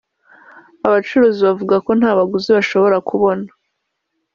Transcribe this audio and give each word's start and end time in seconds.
abacuruzi 0.87 1.39
bavuga 1.47 1.75
ko 1.85 1.91
nta 1.99 2.11
baguzi 2.17 2.49
bashobora 2.57 2.97
kubona 3.09 3.47